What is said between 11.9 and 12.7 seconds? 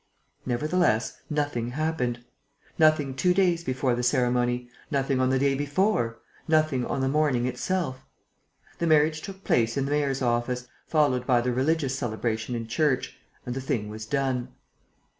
celebration in